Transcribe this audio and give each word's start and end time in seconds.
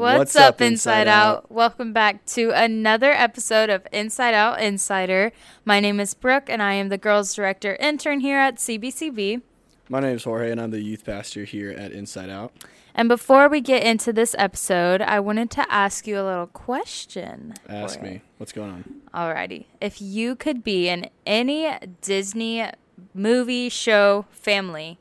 What's, 0.00 0.34
up, 0.34 0.62
Inside 0.62 1.08
Out? 1.08 1.52
Welcome 1.52 1.92
back 1.92 2.24
to 2.28 2.52
another 2.52 3.12
episode 3.12 3.68
of 3.68 3.86
Inside 3.92 4.32
Out 4.32 4.58
Insider. 4.58 5.30
My 5.66 5.78
name 5.78 6.00
is 6.00 6.14
Brooke, 6.14 6.48
and 6.48 6.62
I 6.62 6.72
am 6.72 6.88
the 6.88 6.96
girls 6.96 7.34
director 7.34 7.76
intern 7.76 8.20
here 8.20 8.38
at 8.38 8.56
CBCB. 8.56 9.42
My 9.90 10.00
name 10.00 10.16
is 10.16 10.24
Jorge, 10.24 10.50
and 10.50 10.58
I'm 10.58 10.70
the 10.70 10.80
youth 10.80 11.04
pastor 11.04 11.44
here 11.44 11.70
at 11.72 11.92
Inside 11.92 12.30
Out. 12.30 12.54
And 12.94 13.10
before 13.10 13.50
we 13.50 13.60
get 13.60 13.82
into 13.82 14.10
this 14.10 14.34
episode, 14.38 15.02
I 15.02 15.20
wanted 15.20 15.50
to 15.50 15.70
ask 15.70 16.06
you 16.06 16.18
a 16.18 16.24
little 16.24 16.46
question. 16.46 17.52
Ask 17.68 17.98
Jorge. 17.98 18.14
me 18.14 18.22
what's 18.38 18.52
going 18.52 18.70
on. 18.70 19.02
Alrighty. 19.12 19.66
If 19.82 20.00
you 20.00 20.34
could 20.34 20.64
be 20.64 20.88
in 20.88 21.10
any 21.26 21.76
Disney 22.00 22.64
movie, 23.12 23.68
show, 23.68 24.24
family, 24.30 24.98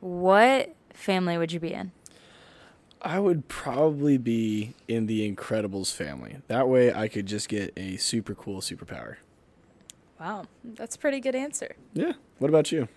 what 0.00 0.76
family 0.92 1.38
would 1.38 1.52
you 1.52 1.60
be 1.60 1.72
in? 1.72 1.92
I 3.02 3.18
would 3.18 3.48
probably 3.48 4.18
be 4.18 4.74
in 4.86 5.06
the 5.06 5.30
Incredibles 5.30 5.92
family. 5.92 6.36
That 6.48 6.68
way, 6.68 6.92
I 6.92 7.08
could 7.08 7.26
just 7.26 7.48
get 7.48 7.72
a 7.76 7.96
super 7.96 8.34
cool 8.34 8.60
superpower. 8.60 9.16
Wow, 10.18 10.44
that's 10.64 10.96
a 10.96 10.98
pretty 10.98 11.20
good 11.20 11.34
answer. 11.34 11.76
Yeah. 11.94 12.12
What 12.38 12.48
about 12.48 12.70
you? 12.72 12.88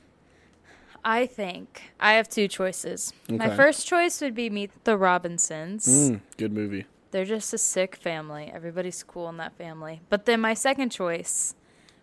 I 1.06 1.26
think 1.26 1.94
I 2.00 2.14
have 2.14 2.30
two 2.30 2.48
choices. 2.48 3.14
Okay. 3.30 3.38
My 3.38 3.56
first 3.56 3.88
choice 3.88 4.22
would 4.22 4.36
be 4.36 4.50
Meet 4.50 4.72
the 4.84 4.98
Robinsons. 4.98 5.88
Mm, 5.88 6.22
good 6.38 6.54
movie. 6.54 6.86
They're 7.12 7.26
just 7.26 7.54
a 7.54 7.58
sick 7.58 7.96
family. 7.96 8.52
Everybody's 8.54 9.04
cool 9.04 9.30
in 9.30 9.38
that 9.38 9.58
family. 9.58 10.02
But 10.10 10.26
then 10.26 10.42
my 10.42 10.54
second 10.54 10.92
choice, 10.92 11.56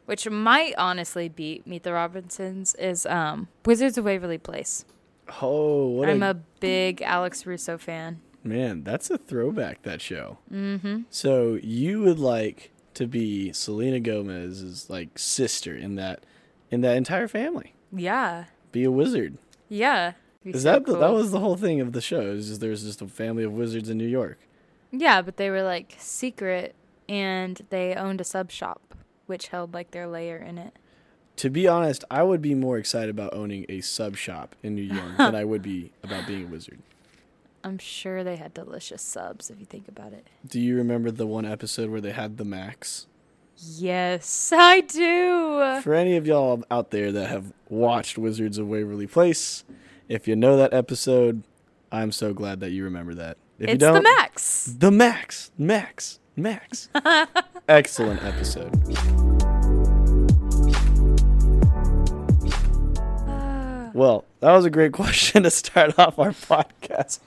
which 0.07 0.29
might 0.29 0.75
honestly 0.77 1.29
beat 1.29 1.67
Meet 1.67 1.83
the 1.83 1.93
Robinsons, 1.93 2.75
is 2.77 3.07
um, 3.07 3.49
Wizards 3.65 3.99
of 3.99 4.05
Waverly 4.05 4.39
Place. 4.39 4.85
Oh, 5.43 5.89
what 5.89 6.09
I'm 6.09 6.23
a, 6.23 6.31
a 6.31 6.35
big 6.61 7.03
Alex 7.03 7.47
Russo 7.47 7.79
fan. 7.79 8.21
man! 8.45 8.83
That's 8.85 9.11
a 9.11 9.19
throwback. 9.19 9.83
That 9.83 10.01
show. 10.01 10.39
Mm-hmm. 10.53 11.03
So 11.11 11.59
you 11.63 12.01
would 12.03 12.19
like 12.19 12.71
to 12.95 13.07
be 13.07 13.53
Selena 13.53 14.01
Gomez's 14.01 14.91
like 14.91 15.19
sister 15.19 15.77
in 15.77 15.95
that 15.97 16.25
in 16.71 16.81
that 16.83 16.97
entire 16.97 17.29
family. 17.29 17.75
Yeah, 17.93 18.45
Be 18.73 18.85
a 18.85 18.91
wizard. 18.91 19.39
yeah. 19.69 20.13
Is 20.43 20.63
so 20.63 20.71
that 20.73 20.87
the, 20.87 20.97
that 20.97 21.13
was 21.13 21.33
the 21.33 21.41
whole 21.41 21.57
thing 21.57 21.81
of 21.83 21.93
the 21.93 22.01
show? 22.01 22.21
Is 22.23 22.49
just 22.49 22.61
there's 22.63 22.83
just 22.83 23.03
a 23.03 23.07
family 23.09 23.45
of 23.45 23.53
wizards 23.53 23.91
in 23.91 23.99
New 23.99 24.07
York. 24.07 24.39
Yeah, 24.91 25.21
but 25.21 25.37
they 25.37 25.51
were 25.51 25.63
like 25.63 25.97
secret, 25.99 26.75
and 27.11 27.61
they 27.69 27.95
owned 27.95 28.21
a 28.23 28.25
sub 28.25 28.51
shop, 28.51 28.95
which 29.27 29.49
held 29.49 29.75
like 29.75 29.91
their 29.91 30.07
layer 30.07 30.39
in 30.39 30.57
it. 30.57 30.75
To 31.41 31.49
be 31.49 31.67
honest, 31.67 32.05
I 32.11 32.23
would 32.23 32.43
be 32.43 32.55
more 32.55 32.77
excited 32.77 33.09
about 33.09 33.33
owning 33.33 33.65
a 33.71 33.81
sub 33.81 34.15
shop 34.15 34.55
in 34.63 34.75
New 34.75 34.83
York 34.83 35.17
than 35.17 35.35
I 35.35 35.43
would 35.43 35.63
be 35.63 35.91
about 36.03 36.27
being 36.27 36.45
a 36.45 36.47
wizard. 36.47 36.81
I'm 37.65 37.79
sure 37.79 38.23
they 38.23 38.37
had 38.37 38.53
delicious 38.53 39.01
subs 39.01 39.49
if 39.49 39.59
you 39.59 39.65
think 39.65 39.89
about 39.89 40.13
it. 40.13 40.27
Do 40.47 40.61
you 40.61 40.77
remember 40.77 41.11
the 41.11 41.27
one 41.27 41.47
episode 41.47 41.89
where 41.89 42.03
they 42.03 42.11
had 42.13 42.37
the 42.37 42.45
Max? 42.45 43.07
Yes, 43.57 44.53
I 44.55 44.83
do. 44.83 45.81
For 45.81 45.95
any 45.95 46.19
of 46.19 46.27
y'all 46.27 46.63
out 46.71 46.91
there 46.91 47.11
that 47.11 47.31
have 47.31 47.55
watched 47.71 48.19
Wizards 48.19 48.59
of 48.59 48.69
Waverly 48.69 49.07
Place, 49.07 49.65
if 50.11 50.29
you 50.29 50.37
know 50.37 50.59
that 50.59 50.75
episode, 50.75 51.43
I'm 51.91 52.13
so 52.13 52.35
glad 52.35 52.61
that 52.61 52.73
you 52.73 52.85
remember 52.85 53.15
that. 53.15 53.39
If 53.59 53.69
you 53.69 53.75
it's 53.77 53.81
the 53.81 53.87
don't, 53.87 53.95
the 53.95 54.03
max. 54.03 54.75
The 54.79 54.91
Max, 54.91 55.51
Max, 55.57 56.19
Max. 56.37 56.91
Excellent 57.67 58.23
episode. 58.25 59.19
Well, 63.93 64.25
that 64.41 64.53
was 64.53 64.65
a 64.65 64.71
great 64.71 64.93
question 64.95 65.43
to 65.43 65.51
start 65.51 65.99
off 65.99 66.19
our 66.19 66.31
podcast. 66.31 67.21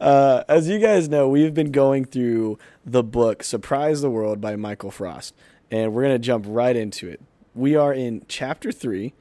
Uh, 0.00 0.42
as 0.48 0.68
you 0.68 0.78
guys 0.78 1.08
know, 1.08 1.28
we've 1.28 1.54
been 1.54 1.70
going 1.70 2.04
through 2.04 2.58
the 2.84 3.02
book 3.02 3.42
Surprise 3.42 4.00
the 4.00 4.10
World 4.10 4.40
by 4.40 4.56
Michael 4.56 4.90
Frost, 4.90 5.34
and 5.70 5.92
we're 5.92 6.02
going 6.02 6.14
to 6.14 6.18
jump 6.18 6.44
right 6.48 6.74
into 6.74 7.08
it. 7.08 7.20
We 7.54 7.76
are 7.76 7.92
in 7.92 8.24
chapter 8.28 8.72
three 8.72 9.14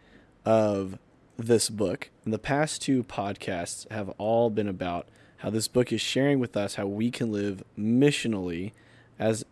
of 0.45 0.97
this 1.37 1.69
book, 1.69 2.09
and 2.25 2.33
the 2.33 2.39
past 2.39 2.81
two 2.81 3.03
podcasts 3.03 3.89
have 3.91 4.09
all 4.17 4.49
been 4.49 4.67
about 4.67 5.07
how 5.37 5.49
this 5.51 5.67
book 5.67 5.91
is 5.91 6.01
sharing 6.01 6.39
with 6.39 6.57
us 6.57 6.75
how 6.75 6.87
we 6.87 7.11
can 7.11 7.31
live 7.31 7.63
missionally 7.77 8.71
as 9.19 9.45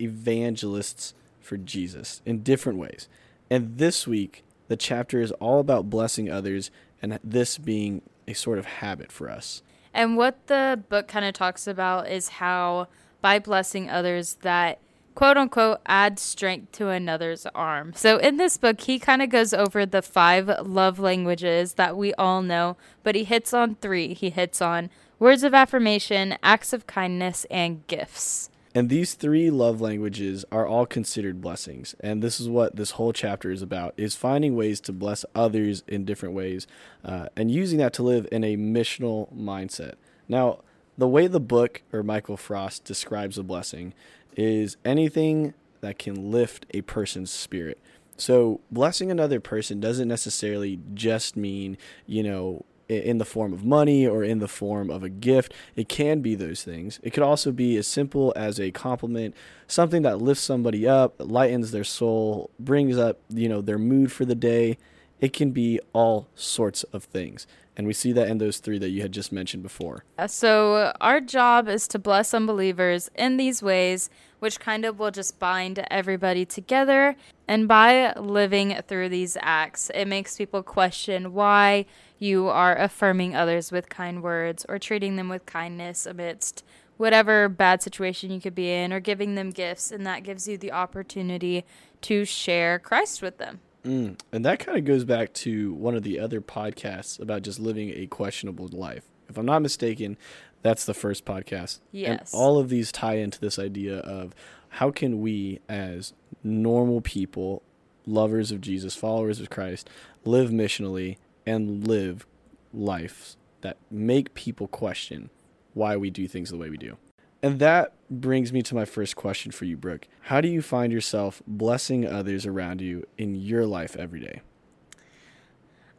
evangelists 0.00 1.12
for 1.40 1.58
Jesus 1.58 2.22
in 2.24 2.42
different 2.42 2.78
ways. 2.78 3.08
And 3.50 3.76
this 3.76 4.06
week, 4.06 4.44
the 4.68 4.76
chapter 4.76 5.20
is 5.20 5.32
all 5.32 5.60
about 5.60 5.90
blessing 5.90 6.30
others 6.30 6.70
and 7.02 7.18
this 7.22 7.58
being 7.58 8.02
a 8.26 8.32
sort 8.32 8.58
of 8.58 8.64
habit 8.64 9.12
for 9.12 9.30
us. 9.30 9.62
And 9.92 10.16
what 10.16 10.46
the 10.46 10.82
book 10.88 11.06
kind 11.06 11.24
of 11.24 11.34
talks 11.34 11.66
about 11.66 12.10
is 12.10 12.28
how 12.28 12.88
by 13.20 13.38
blessing 13.38 13.88
others 13.88 14.38
that 14.42 14.78
quote 15.14 15.36
unquote 15.36 15.80
add 15.86 16.18
strength 16.18 16.72
to 16.72 16.88
another's 16.88 17.46
arm. 17.54 17.92
So 17.94 18.18
in 18.18 18.36
this 18.36 18.56
book 18.56 18.80
he 18.80 18.98
kind 18.98 19.22
of 19.22 19.30
goes 19.30 19.54
over 19.54 19.86
the 19.86 20.02
five 20.02 20.50
love 20.66 20.98
languages 20.98 21.74
that 21.74 21.96
we 21.96 22.12
all 22.14 22.42
know, 22.42 22.76
but 23.02 23.14
he 23.14 23.24
hits 23.24 23.54
on 23.54 23.76
3. 23.76 24.14
He 24.14 24.30
hits 24.30 24.60
on 24.60 24.90
words 25.18 25.44
of 25.44 25.54
affirmation, 25.54 26.36
acts 26.42 26.72
of 26.72 26.86
kindness, 26.86 27.46
and 27.50 27.86
gifts. 27.86 28.50
And 28.74 28.88
these 28.88 29.14
three 29.14 29.50
love 29.50 29.80
languages 29.80 30.44
are 30.50 30.66
all 30.66 30.84
considered 30.84 31.40
blessings. 31.40 31.94
And 32.00 32.22
this 32.22 32.40
is 32.40 32.48
what 32.48 32.74
this 32.74 32.92
whole 32.92 33.12
chapter 33.12 33.52
is 33.52 33.62
about 33.62 33.94
is 33.96 34.16
finding 34.16 34.56
ways 34.56 34.80
to 34.82 34.92
bless 34.92 35.24
others 35.34 35.84
in 35.86 36.04
different 36.04 36.34
ways 36.34 36.66
uh, 37.04 37.28
and 37.36 37.52
using 37.52 37.78
that 37.78 37.92
to 37.94 38.02
live 38.02 38.26
in 38.32 38.42
a 38.42 38.56
missional 38.56 39.32
mindset. 39.32 39.94
Now, 40.28 40.58
the 40.98 41.08
way 41.08 41.28
the 41.28 41.40
book 41.40 41.82
or 41.92 42.02
Michael 42.02 42.36
Frost 42.36 42.84
describes 42.84 43.38
a 43.38 43.44
blessing 43.44 43.94
is 44.36 44.76
anything 44.84 45.54
that 45.80 45.98
can 45.98 46.32
lift 46.32 46.66
a 46.74 46.80
person's 46.82 47.30
spirit. 47.30 47.78
So, 48.16 48.60
blessing 48.70 49.10
another 49.10 49.40
person 49.40 49.80
doesn't 49.80 50.06
necessarily 50.06 50.78
just 50.94 51.36
mean, 51.36 51.76
you 52.06 52.22
know, 52.22 52.64
in 52.88 53.18
the 53.18 53.24
form 53.24 53.52
of 53.52 53.64
money 53.64 54.06
or 54.06 54.22
in 54.22 54.38
the 54.38 54.48
form 54.48 54.90
of 54.90 55.02
a 55.02 55.08
gift. 55.08 55.52
It 55.76 55.88
can 55.88 56.20
be 56.20 56.34
those 56.34 56.62
things. 56.62 57.00
It 57.02 57.12
could 57.12 57.22
also 57.22 57.52
be 57.52 57.76
as 57.76 57.86
simple 57.86 58.32
as 58.36 58.60
a 58.60 58.70
compliment, 58.70 59.34
something 59.66 60.02
that 60.02 60.20
lifts 60.20 60.42
somebody 60.44 60.86
up, 60.86 61.14
lightens 61.18 61.70
their 61.70 61.84
soul, 61.84 62.50
brings 62.58 62.98
up, 62.98 63.18
you 63.28 63.48
know, 63.48 63.60
their 63.60 63.78
mood 63.78 64.12
for 64.12 64.24
the 64.24 64.34
day. 64.34 64.78
It 65.20 65.32
can 65.32 65.52
be 65.52 65.80
all 65.92 66.28
sorts 66.34 66.82
of 66.84 67.04
things. 67.04 67.46
And 67.76 67.88
we 67.88 67.92
see 67.92 68.12
that 68.12 68.28
in 68.28 68.38
those 68.38 68.58
three 68.58 68.78
that 68.78 68.90
you 68.90 69.02
had 69.02 69.10
just 69.10 69.32
mentioned 69.32 69.64
before. 69.64 70.04
So 70.28 70.92
our 71.00 71.20
job 71.20 71.68
is 71.68 71.88
to 71.88 71.98
bless 71.98 72.32
unbelievers 72.32 73.10
in 73.16 73.36
these 73.36 73.64
ways, 73.64 74.10
which 74.38 74.60
kind 74.60 74.84
of 74.84 75.00
will 75.00 75.10
just 75.10 75.40
bind 75.40 75.84
everybody 75.90 76.44
together. 76.44 77.16
And 77.48 77.66
by 77.66 78.12
living 78.12 78.80
through 78.86 79.08
these 79.08 79.36
acts, 79.40 79.90
it 79.92 80.04
makes 80.04 80.36
people 80.36 80.62
question 80.62 81.32
why 81.32 81.86
you 82.18 82.48
are 82.48 82.76
affirming 82.76 83.34
others 83.34 83.72
with 83.72 83.88
kind 83.88 84.22
words 84.22 84.64
or 84.68 84.78
treating 84.78 85.16
them 85.16 85.28
with 85.28 85.46
kindness 85.46 86.06
amidst 86.06 86.64
whatever 86.96 87.48
bad 87.48 87.82
situation 87.82 88.30
you 88.30 88.40
could 88.40 88.54
be 88.54 88.70
in 88.70 88.92
or 88.92 89.00
giving 89.00 89.34
them 89.34 89.50
gifts. 89.50 89.90
And 89.90 90.06
that 90.06 90.22
gives 90.22 90.46
you 90.46 90.56
the 90.56 90.72
opportunity 90.72 91.64
to 92.02 92.24
share 92.24 92.78
Christ 92.78 93.20
with 93.20 93.38
them. 93.38 93.60
Mm. 93.84 94.18
And 94.32 94.44
that 94.44 94.60
kind 94.60 94.78
of 94.78 94.84
goes 94.84 95.04
back 95.04 95.32
to 95.34 95.74
one 95.74 95.94
of 95.94 96.02
the 96.02 96.18
other 96.18 96.40
podcasts 96.40 97.20
about 97.20 97.42
just 97.42 97.58
living 97.58 97.90
a 97.94 98.06
questionable 98.06 98.68
life. 98.68 99.04
If 99.28 99.36
I'm 99.36 99.46
not 99.46 99.62
mistaken, 99.62 100.16
that's 100.62 100.84
the 100.84 100.94
first 100.94 101.24
podcast. 101.24 101.80
Yes. 101.92 102.32
And 102.32 102.40
all 102.40 102.58
of 102.58 102.68
these 102.68 102.90
tie 102.90 103.16
into 103.16 103.40
this 103.40 103.58
idea 103.58 103.98
of 103.98 104.34
how 104.70 104.90
can 104.90 105.20
we, 105.20 105.60
as 105.68 106.14
normal 106.42 107.00
people, 107.00 107.62
lovers 108.06 108.50
of 108.50 108.60
Jesus, 108.60 108.96
followers 108.96 109.40
of 109.40 109.50
Christ, 109.50 109.88
live 110.24 110.50
missionally 110.50 111.18
and 111.46 111.86
live 111.86 112.26
lives 112.72 113.36
that 113.60 113.76
make 113.90 114.34
people 114.34 114.68
question 114.68 115.30
why 115.72 115.96
we 115.96 116.10
do 116.10 116.28
things 116.28 116.50
the 116.50 116.56
way 116.56 116.70
we 116.70 116.76
do. 116.76 116.96
And 117.42 117.58
that 117.58 117.92
brings 118.10 118.52
me 118.52 118.62
to 118.62 118.74
my 118.74 118.84
first 118.84 119.16
question 119.16 119.52
for 119.52 119.64
you, 119.64 119.76
Brooke. 119.76 120.08
How 120.22 120.40
do 120.40 120.48
you 120.48 120.62
find 120.62 120.92
yourself 120.92 121.42
blessing 121.46 122.06
others 122.06 122.46
around 122.46 122.80
you 122.80 123.06
in 123.18 123.34
your 123.34 123.66
life 123.66 123.96
every 123.96 124.20
day? 124.20 124.40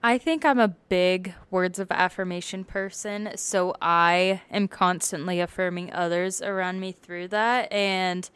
I 0.02 0.18
think 0.18 0.46
I'm 0.46 0.60
a 0.60 0.68
big 0.68 1.34
words 1.50 1.80
of 1.80 1.92
affirmation 1.92 2.64
person, 2.64 3.32
so 3.36 3.76
I 3.82 4.42
am 4.52 4.68
constantly 4.68 5.40
affirming 5.40 5.92
others 5.94 6.42
around 6.42 6.80
me 6.80 6.92
through 6.92 7.30
that. 7.30 7.72
And 7.72 8.30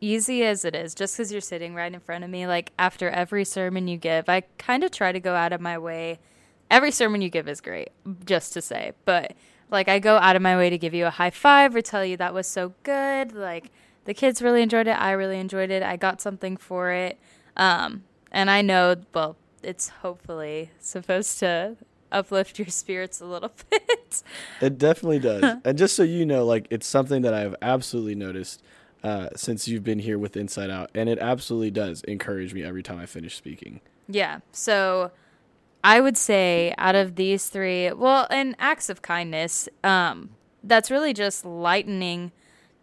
easy 0.00 0.44
as 0.44 0.64
it 0.64 0.74
is, 0.74 0.94
just 0.94 1.16
because 1.16 1.32
you're 1.32 1.40
sitting 1.40 1.74
right 1.74 1.92
in 1.92 2.00
front 2.00 2.24
of 2.24 2.30
me, 2.30 2.46
like 2.46 2.72
after 2.78 3.10
every 3.10 3.44
sermon 3.44 3.88
you 3.88 3.96
give, 3.96 4.28
I 4.28 4.42
kind 4.58 4.84
of 4.84 4.90
try 4.90 5.12
to 5.12 5.20
go 5.20 5.34
out 5.34 5.52
of 5.52 5.60
my 5.60 5.78
way. 5.78 6.18
Every 6.70 6.90
sermon 6.90 7.22
you 7.22 7.30
give 7.30 7.48
is 7.48 7.60
great, 7.60 7.90
just 8.24 8.52
to 8.52 8.62
say, 8.62 8.92
but 9.04 9.34
like 9.70 9.88
I 9.88 9.98
go 9.98 10.16
out 10.16 10.36
of 10.36 10.42
my 10.42 10.56
way 10.56 10.70
to 10.70 10.78
give 10.78 10.94
you 10.94 11.06
a 11.06 11.10
high 11.10 11.30
five 11.30 11.74
or 11.74 11.82
tell 11.82 12.04
you 12.04 12.16
that 12.16 12.34
was 12.34 12.46
so 12.46 12.74
good. 12.82 13.32
Like 13.32 13.70
the 14.04 14.14
kids 14.14 14.42
really 14.42 14.62
enjoyed 14.62 14.86
it. 14.86 14.92
I 14.92 15.12
really 15.12 15.38
enjoyed 15.38 15.70
it. 15.70 15.82
I 15.82 15.96
got 15.96 16.20
something 16.20 16.56
for 16.56 16.90
it. 16.90 17.18
Um, 17.56 18.04
and 18.30 18.50
I 18.50 18.62
know, 18.62 18.96
well, 19.14 19.36
it's 19.62 19.88
hopefully 19.88 20.70
supposed 20.78 21.38
to 21.40 21.76
uplift 22.10 22.58
your 22.58 22.68
spirits 22.68 23.20
a 23.20 23.26
little 23.26 23.52
bit. 23.70 24.22
It 24.60 24.78
definitely 24.78 25.18
does. 25.18 25.60
and 25.64 25.78
just 25.78 25.94
so 25.94 26.02
you 26.02 26.24
know, 26.24 26.44
like 26.44 26.66
it's 26.70 26.86
something 26.86 27.22
that 27.22 27.34
I've 27.34 27.56
absolutely 27.60 28.14
noticed 28.14 28.62
uh, 29.02 29.28
since 29.36 29.68
you've 29.68 29.84
been 29.84 30.00
here 30.00 30.18
with 30.18 30.36
Inside 30.36 30.70
Out, 30.70 30.90
and 30.94 31.08
it 31.08 31.18
absolutely 31.18 31.70
does 31.70 32.02
encourage 32.02 32.54
me 32.54 32.62
every 32.62 32.82
time 32.82 32.98
I 32.98 33.06
finish 33.06 33.36
speaking. 33.36 33.80
Yeah. 34.08 34.40
So 34.52 35.12
I 35.84 36.00
would 36.00 36.16
say 36.16 36.74
out 36.78 36.94
of 36.94 37.16
these 37.16 37.48
three, 37.48 37.92
well, 37.92 38.26
and 38.30 38.56
acts 38.58 38.88
of 38.88 39.02
kindness, 39.02 39.68
um, 39.84 40.30
that's 40.64 40.90
really 40.90 41.12
just 41.12 41.44
lightening 41.44 42.32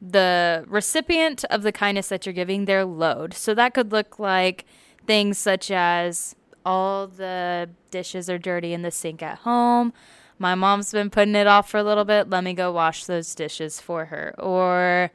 the 0.01 0.65
recipient 0.67 1.43
of 1.45 1.63
the 1.63 1.71
kindness 1.71 2.09
that 2.09 2.25
you're 2.25 2.33
giving 2.33 2.65
their 2.65 2.85
load. 2.85 3.33
So 3.33 3.53
that 3.53 3.73
could 3.73 3.91
look 3.91 4.19
like 4.19 4.65
things 5.05 5.37
such 5.37 5.71
as 5.71 6.35
all 6.65 7.07
the 7.07 7.69
dishes 7.91 8.29
are 8.29 8.37
dirty 8.37 8.73
in 8.73 8.81
the 8.81 8.91
sink 8.91 9.21
at 9.21 9.39
home. 9.39 9.93
My 10.37 10.55
mom's 10.55 10.91
been 10.91 11.09
putting 11.09 11.35
it 11.35 11.47
off 11.47 11.69
for 11.69 11.77
a 11.77 11.83
little 11.83 12.05
bit. 12.05 12.29
Let 12.29 12.43
me 12.43 12.53
go 12.53 12.71
wash 12.71 13.05
those 13.05 13.33
dishes 13.35 13.79
for 13.79 14.05
her. 14.05 14.35
Or 14.37 15.11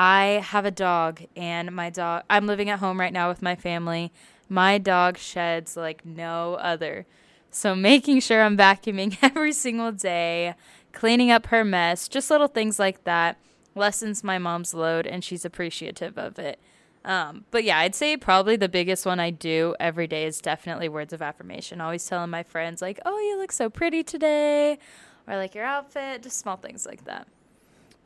I 0.00 0.44
have 0.44 0.64
a 0.64 0.70
dog 0.70 1.22
and 1.36 1.72
my 1.72 1.90
dog 1.90 2.22
I'm 2.30 2.46
living 2.46 2.70
at 2.70 2.78
home 2.78 3.00
right 3.00 3.12
now 3.12 3.28
with 3.28 3.42
my 3.42 3.56
family. 3.56 4.12
My 4.48 4.78
dog 4.78 5.18
sheds 5.18 5.76
like 5.76 6.06
no 6.06 6.54
other. 6.54 7.04
So 7.50 7.74
making 7.74 8.20
sure 8.20 8.42
I'm 8.42 8.56
vacuuming 8.56 9.18
every 9.22 9.52
single 9.52 9.90
day, 9.90 10.54
cleaning 10.92 11.32
up 11.32 11.46
her 11.46 11.64
mess, 11.64 12.06
just 12.06 12.30
little 12.30 12.46
things 12.46 12.78
like 12.78 13.02
that 13.04 13.38
lessens 13.74 14.22
my 14.22 14.38
mom's 14.38 14.72
load 14.72 15.04
and 15.04 15.24
she's 15.24 15.44
appreciative 15.44 16.16
of 16.16 16.38
it. 16.38 16.60
Um, 17.04 17.46
but 17.50 17.64
yeah, 17.64 17.78
I'd 17.80 17.96
say 17.96 18.16
probably 18.16 18.54
the 18.54 18.68
biggest 18.68 19.04
one 19.04 19.18
I 19.18 19.30
do 19.30 19.74
every 19.80 20.06
day 20.06 20.26
is 20.26 20.40
definitely 20.40 20.88
words 20.88 21.12
of 21.12 21.22
affirmation. 21.22 21.80
Always 21.80 22.06
telling 22.06 22.30
my 22.30 22.44
friends 22.44 22.80
like, 22.80 23.00
"Oh, 23.04 23.18
you 23.18 23.36
look 23.36 23.50
so 23.50 23.68
pretty 23.68 24.04
today," 24.04 24.78
or 25.26 25.36
like 25.36 25.54
your 25.54 25.64
outfit, 25.64 26.22
just 26.22 26.38
small 26.38 26.56
things 26.56 26.86
like 26.86 27.04
that. 27.04 27.26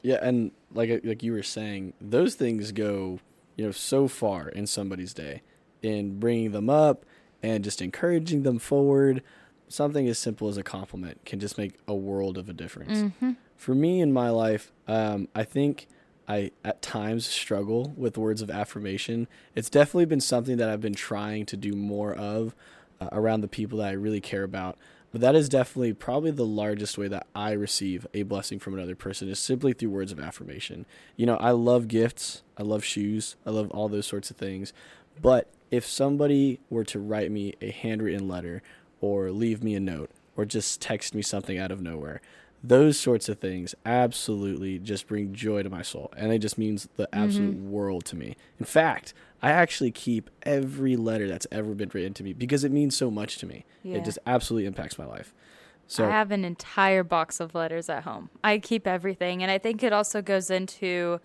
Yeah, 0.03 0.19
and 0.21 0.51
like 0.73 1.01
like 1.05 1.23
you 1.23 1.33
were 1.33 1.43
saying, 1.43 1.95
those 2.01 2.35
things 2.35 2.73
go, 2.73 3.21
you 3.57 3.65
know, 3.65 3.71
so 3.73 4.09
far 4.09 4.49
in 4.49 4.67
somebody's 4.67 5.15
day 5.15 5.43
in 5.83 6.19
bringing 6.19 6.53
them 6.53 6.71
up 6.71 7.05
and 7.43 7.65
just 7.65 7.83
encouraging 7.83 8.43
them 8.43 8.59
forward. 8.59 9.23
Something 9.69 10.07
as 10.07 10.19
simple 10.19 10.49
as 10.49 10.57
a 10.57 10.63
compliment 10.63 11.25
can 11.25 11.41
just 11.41 11.57
make 11.57 11.79
a 11.89 11.95
world 11.95 12.37
of 12.37 12.49
a 12.49 12.53
difference. 12.53 12.99
Mm-hmm. 12.99 13.33
For 13.57 13.75
me 13.75 14.01
in 14.01 14.13
my 14.13 14.29
life, 14.29 14.71
um, 14.87 15.29
I 15.35 15.45
think 15.45 15.87
I 16.29 16.51
at 16.65 16.83
times 16.83 17.27
struggle 17.27 17.93
with 17.97 18.19
words 18.19 18.43
of 18.43 18.51
affirmation. 18.51 19.29
It's 19.55 19.71
definitely 19.71 20.07
been 20.07 20.21
something 20.21 20.57
that 20.59 20.69
I've 20.69 20.81
been 20.81 20.95
trying 20.95 21.47
to 21.47 21.57
do 21.57 21.73
more 21.73 22.15
of 22.15 22.55
uh, 23.01 23.09
around 23.13 23.41
the 23.41 23.49
people 23.49 23.79
that 23.79 23.89
I 23.89 23.93
really 23.93 24.21
care 24.21 24.45
about. 24.45 24.79
But 25.13 25.21
that 25.21 25.35
is 25.35 25.51
definitely 25.51 25.93
probably 25.93 26.31
the 26.31 26.47
largest 26.47 26.97
way 26.97 27.07
that 27.09 27.27
I 27.35 27.53
receive 27.53 28.07
a 28.15 28.23
blessing 28.23 28.59
from 28.59 28.75
another 28.75 28.97
person 28.97 29.29
is 29.29 29.39
simply 29.39 29.75
through 29.75 29.91
words 29.91 30.11
of 30.11 30.19
affirmation. 30.19 30.87
You 31.17 31.27
know, 31.27 31.37
I 31.37 31.51
love 31.51 31.87
gifts, 31.87 32.43
I 32.57 32.63
love 32.63 32.83
shoes, 32.83 33.37
I 33.45 33.51
love 33.51 33.71
all 33.71 33.89
those 33.89 34.07
sorts 34.07 34.31
of 34.31 34.39
things. 34.39 34.73
But 35.21 35.49
if 35.71 35.87
somebody 35.87 36.61
were 36.71 36.85
to 36.85 36.99
write 36.99 37.31
me 37.31 37.55
a 37.61 37.71
handwritten 37.71 38.27
letter 38.27 38.63
or 39.03 39.31
leave 39.31 39.63
me 39.63 39.75
a 39.75 39.81
note 39.81 40.11
or 40.35 40.47
just 40.47 40.81
text 40.81 41.15
me 41.15 41.21
something 41.21 41.59
out 41.59 41.71
of 41.71 41.83
nowhere, 41.83 42.23
those 42.63 42.99
sorts 42.99 43.29
of 43.29 43.39
things 43.39 43.75
absolutely 43.85 44.79
just 44.79 45.07
bring 45.07 45.33
joy 45.33 45.63
to 45.63 45.71
my 45.71 45.83
soul 45.83 46.13
and 46.17 46.33
it 46.33 46.39
just 46.39 46.57
means 46.57 46.89
the 46.97 47.09
absolute 47.15 47.57
mm-hmm. 47.57 47.71
world 47.71 48.05
to 48.05 48.17
me. 48.17 48.37
In 48.59 48.67
fact 48.67 49.15
i 49.45 49.51
actually 49.51 49.91
keep 49.91 50.31
every 50.45 50.95
letter 50.95 51.27
that's 51.27 51.49
ever 51.51 51.75
been 51.75 51.91
written 51.93 52.15
to 52.15 52.23
me 52.23 52.33
because 52.33 52.63
it 52.63 52.71
means 52.71 52.97
so 52.97 53.11
much 53.11 53.39
to 53.39 53.47
me. 53.47 53.65
Yeah. 53.83 53.99
it 53.99 54.05
just 54.05 54.19
absolutely 54.27 54.67
impacts 54.67 54.99
my 54.99 55.07
life. 55.07 55.35
So 55.87 56.07
i 56.07 56.11
have 56.11 56.31
an 56.31 56.45
entire 56.45 57.03
box 57.03 57.41
of 57.41 57.55
letters 57.55 57.89
at 57.89 58.05
home. 58.05 58.31
I 58.45 58.59
keep 58.59 58.87
everything 58.87 59.43
and 59.43 59.51
i 59.51 59.59
think 59.59 59.83
it 59.83 59.93
also 59.93 60.23
goes 60.23 60.51
into 60.51 61.21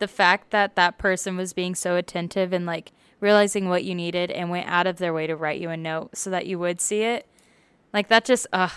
the 0.00 0.08
fact 0.08 0.50
that 0.50 0.74
that 0.74 0.98
person 0.98 1.36
was 1.36 1.52
being 1.52 1.74
so 1.74 1.94
attentive 1.94 2.52
and 2.52 2.66
like 2.66 2.92
realizing 3.20 3.68
what 3.68 3.84
you 3.84 3.94
needed 3.94 4.30
and 4.30 4.50
went 4.50 4.66
out 4.66 4.86
of 4.86 4.96
their 4.96 5.12
way 5.12 5.26
to 5.26 5.36
write 5.36 5.60
you 5.60 5.70
a 5.70 5.76
note 5.76 6.16
so 6.16 6.30
that 6.30 6.46
you 6.46 6.58
would 6.58 6.80
see 6.80 7.02
it. 7.02 7.26
Like 7.92 8.08
that 8.08 8.24
just 8.24 8.46
ugh 8.52 8.72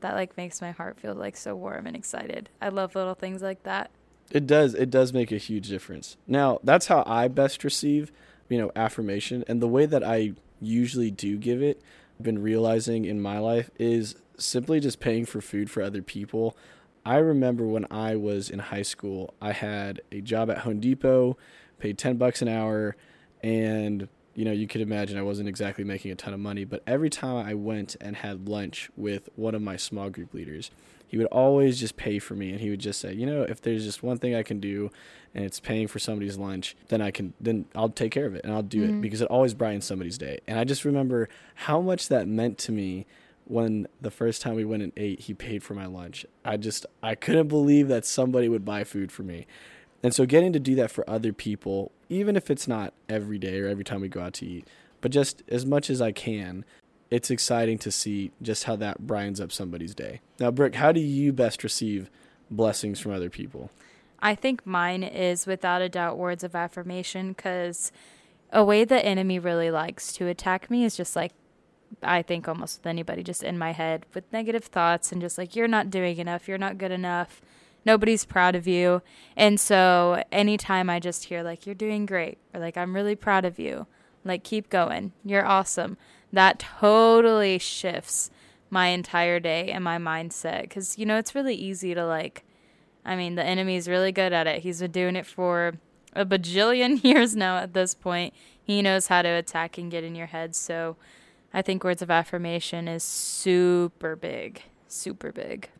that 0.00 0.14
like 0.14 0.36
makes 0.36 0.60
my 0.60 0.70
heart 0.70 0.98
feel 0.98 1.14
like 1.14 1.36
so 1.36 1.54
warm 1.54 1.86
and 1.86 1.96
excited. 1.96 2.48
I 2.60 2.68
love 2.68 2.94
little 2.94 3.14
things 3.14 3.42
like 3.42 3.62
that. 3.64 3.90
It 4.30 4.46
does. 4.46 4.74
It 4.74 4.90
does 4.90 5.12
make 5.12 5.32
a 5.32 5.38
huge 5.38 5.68
difference. 5.68 6.16
Now, 6.26 6.58
that's 6.62 6.86
how 6.86 7.02
I 7.06 7.28
best 7.28 7.64
receive, 7.64 8.12
you 8.48 8.58
know, 8.58 8.70
affirmation 8.76 9.44
and 9.48 9.62
the 9.62 9.68
way 9.68 9.86
that 9.86 10.04
I 10.04 10.34
usually 10.60 11.10
do 11.10 11.36
give 11.36 11.62
it, 11.62 11.82
I've 12.18 12.24
been 12.24 12.42
realizing 12.42 13.04
in 13.04 13.20
my 13.20 13.38
life 13.38 13.70
is 13.78 14.16
simply 14.36 14.80
just 14.80 15.00
paying 15.00 15.24
for 15.24 15.40
food 15.40 15.70
for 15.70 15.82
other 15.82 16.02
people. 16.02 16.56
I 17.04 17.16
remember 17.16 17.66
when 17.66 17.86
I 17.90 18.16
was 18.16 18.50
in 18.50 18.58
high 18.58 18.82
school, 18.82 19.34
I 19.40 19.52
had 19.52 20.00
a 20.12 20.20
job 20.20 20.50
at 20.50 20.58
Home 20.58 20.80
Depot, 20.80 21.36
paid 21.78 21.96
10 21.96 22.16
bucks 22.16 22.42
an 22.42 22.48
hour, 22.48 22.96
and 23.42 24.08
you 24.38 24.44
know, 24.44 24.52
you 24.52 24.68
could 24.68 24.80
imagine 24.80 25.18
I 25.18 25.22
wasn't 25.22 25.48
exactly 25.48 25.82
making 25.82 26.12
a 26.12 26.14
ton 26.14 26.32
of 26.32 26.38
money, 26.38 26.64
but 26.64 26.84
every 26.86 27.10
time 27.10 27.44
I 27.44 27.54
went 27.54 27.96
and 28.00 28.14
had 28.14 28.48
lunch 28.48 28.88
with 28.96 29.28
one 29.34 29.52
of 29.52 29.62
my 29.62 29.76
small 29.76 30.10
group 30.10 30.32
leaders, 30.32 30.70
he 31.08 31.18
would 31.18 31.26
always 31.26 31.80
just 31.80 31.96
pay 31.96 32.20
for 32.20 32.36
me 32.36 32.52
and 32.52 32.60
he 32.60 32.70
would 32.70 32.78
just 32.78 33.00
say, 33.00 33.12
you 33.12 33.26
know, 33.26 33.42
if 33.42 33.60
there's 33.60 33.84
just 33.84 34.04
one 34.04 34.16
thing 34.16 34.36
I 34.36 34.44
can 34.44 34.60
do 34.60 34.92
and 35.34 35.44
it's 35.44 35.58
paying 35.58 35.88
for 35.88 35.98
somebody's 35.98 36.38
lunch, 36.38 36.76
then 36.86 37.02
I 37.02 37.10
can 37.10 37.34
then 37.40 37.64
I'll 37.74 37.88
take 37.88 38.12
care 38.12 38.26
of 38.26 38.36
it 38.36 38.44
and 38.44 38.54
I'll 38.54 38.62
do 38.62 38.82
mm-hmm. 38.82 38.98
it 38.98 39.00
because 39.00 39.22
it 39.22 39.28
always 39.28 39.54
brightens 39.54 39.86
somebody's 39.86 40.18
day. 40.18 40.38
And 40.46 40.56
I 40.56 40.62
just 40.62 40.84
remember 40.84 41.28
how 41.56 41.80
much 41.80 42.06
that 42.06 42.28
meant 42.28 42.58
to 42.58 42.70
me 42.70 43.06
when 43.44 43.88
the 44.00 44.12
first 44.12 44.40
time 44.40 44.54
we 44.54 44.64
went 44.64 44.84
and 44.84 44.92
ate, 44.96 45.18
he 45.22 45.34
paid 45.34 45.64
for 45.64 45.74
my 45.74 45.86
lunch. 45.86 46.24
I 46.44 46.58
just 46.58 46.86
I 47.02 47.16
couldn't 47.16 47.48
believe 47.48 47.88
that 47.88 48.06
somebody 48.06 48.48
would 48.48 48.64
buy 48.64 48.84
food 48.84 49.10
for 49.10 49.24
me. 49.24 49.48
And 50.02 50.14
so 50.14 50.26
getting 50.26 50.52
to 50.52 50.60
do 50.60 50.74
that 50.76 50.90
for 50.90 51.08
other 51.08 51.32
people, 51.32 51.90
even 52.08 52.36
if 52.36 52.50
it's 52.50 52.68
not 52.68 52.92
every 53.08 53.38
day 53.38 53.60
or 53.60 53.66
every 53.66 53.84
time 53.84 54.00
we 54.00 54.08
go 54.08 54.20
out 54.20 54.34
to 54.34 54.46
eat, 54.46 54.68
but 55.00 55.10
just 55.10 55.42
as 55.48 55.66
much 55.66 55.90
as 55.90 56.00
I 56.00 56.12
can, 56.12 56.64
it's 57.10 57.30
exciting 57.30 57.78
to 57.78 57.90
see 57.90 58.30
just 58.42 58.64
how 58.64 58.76
that 58.76 59.06
brightens 59.06 59.40
up 59.40 59.50
somebody's 59.50 59.94
day. 59.94 60.20
Now, 60.38 60.50
Brooke, 60.50 60.74
how 60.74 60.92
do 60.92 61.00
you 61.00 61.32
best 61.32 61.64
receive 61.64 62.10
blessings 62.50 63.00
from 63.00 63.12
other 63.12 63.30
people? 63.30 63.70
I 64.20 64.34
think 64.34 64.66
mine 64.66 65.02
is 65.02 65.46
without 65.46 65.80
a 65.80 65.88
doubt 65.88 66.18
words 66.18 66.44
of 66.44 66.54
affirmation 66.54 67.28
because 67.30 67.92
a 68.52 68.64
way 68.64 68.84
the 68.84 69.04
enemy 69.04 69.38
really 69.38 69.70
likes 69.70 70.12
to 70.14 70.26
attack 70.26 70.70
me 70.70 70.84
is 70.84 70.96
just 70.96 71.14
like 71.14 71.32
I 72.02 72.20
think 72.20 72.46
almost 72.46 72.80
with 72.80 72.86
anybody 72.86 73.22
just 73.22 73.42
in 73.42 73.58
my 73.58 73.72
head 73.72 74.04
with 74.12 74.30
negative 74.32 74.64
thoughts 74.64 75.10
and 75.10 75.20
just 75.22 75.38
like 75.38 75.56
you're 75.56 75.68
not 75.68 75.88
doing 75.88 76.18
enough, 76.18 76.46
you're 76.46 76.58
not 76.58 76.76
good 76.76 76.90
enough 76.90 77.40
nobody's 77.88 78.26
proud 78.26 78.54
of 78.54 78.68
you. 78.68 79.00
And 79.34 79.58
so 79.58 80.22
anytime 80.30 80.90
I 80.90 81.00
just 81.00 81.24
hear 81.24 81.42
like 81.42 81.64
you're 81.64 81.74
doing 81.74 82.04
great 82.04 82.36
or 82.52 82.60
like 82.60 82.76
I'm 82.76 82.94
really 82.94 83.16
proud 83.16 83.46
of 83.46 83.58
you, 83.58 83.86
like 84.26 84.44
keep 84.44 84.68
going. 84.68 85.12
You're 85.24 85.46
awesome. 85.46 85.96
That 86.30 86.58
totally 86.58 87.58
shifts 87.58 88.30
my 88.68 88.88
entire 88.88 89.40
day 89.40 89.70
and 89.70 89.82
my 89.82 89.96
mindset 89.96 90.68
cuz 90.68 90.98
you 90.98 91.06
know 91.06 91.16
it's 91.16 91.34
really 91.34 91.54
easy 91.54 91.94
to 91.94 92.04
like 92.04 92.44
I 93.06 93.16
mean 93.16 93.36
the 93.36 93.42
enemy's 93.42 93.88
really 93.88 94.12
good 94.12 94.34
at 94.34 94.46
it. 94.46 94.60
He's 94.60 94.80
been 94.80 94.90
doing 94.90 95.16
it 95.16 95.24
for 95.24 95.78
a 96.12 96.26
bajillion 96.26 97.02
years 97.10 97.34
now 97.34 97.56
at 97.56 97.72
this 97.72 97.94
point. 97.94 98.34
He 98.62 98.82
knows 98.82 99.06
how 99.06 99.22
to 99.22 99.28
attack 99.30 99.78
and 99.78 99.90
get 99.90 100.04
in 100.04 100.14
your 100.14 100.26
head. 100.26 100.54
So 100.54 100.96
I 101.54 101.62
think 101.62 101.82
words 101.82 102.02
of 102.02 102.10
affirmation 102.10 102.86
is 102.86 103.02
super 103.02 104.14
big. 104.14 104.64
Super 104.88 105.32
big. 105.32 105.70